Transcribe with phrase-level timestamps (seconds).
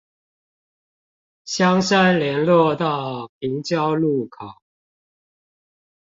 [1.45, 4.59] 香山聯絡道平交路口